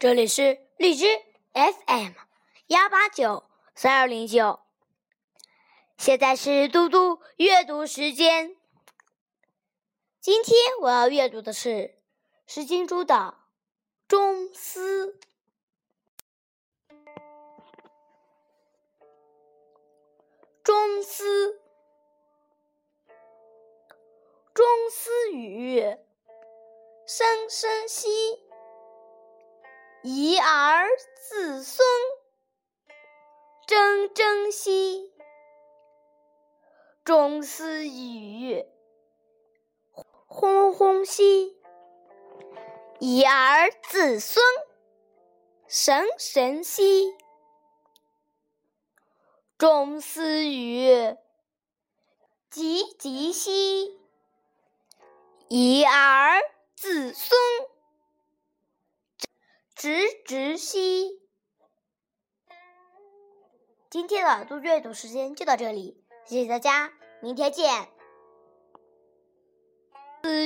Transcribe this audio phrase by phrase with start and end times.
[0.00, 1.06] 这里是荔枝
[1.54, 2.12] FM
[2.68, 3.42] 幺八九
[3.74, 4.60] 三二零九。
[5.96, 8.56] 现在是嘟嘟阅读时间。
[10.20, 11.98] 今天我要阅读的是
[12.46, 13.14] 石金珠的
[14.06, 15.06] 《中思》。
[20.62, 21.60] 中思，
[24.54, 25.80] 中思雨，
[27.04, 28.47] 声声息。
[30.02, 30.88] 遗儿
[31.28, 31.84] 子孙，
[33.66, 35.12] 铮铮兮。
[37.04, 38.64] 中思语，
[40.26, 41.56] 轰轰兮。
[43.00, 44.44] 遗儿子孙，
[45.66, 47.16] 神神兮。
[49.58, 51.16] 中思语，
[52.50, 53.98] 急急兮。
[55.48, 56.40] 遗儿
[56.76, 57.37] 子孙。
[59.78, 59.92] 直
[60.24, 61.20] 直兮，
[63.88, 67.88] 今天的读阅读时间就到这里，谢谢大家，明天见。